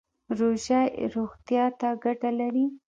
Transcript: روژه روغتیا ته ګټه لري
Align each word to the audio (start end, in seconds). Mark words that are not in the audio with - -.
روژه 0.39 0.81
روغتیا 1.13 1.65
ته 1.79 1.89
ګټه 2.03 2.29
لري 2.39 2.65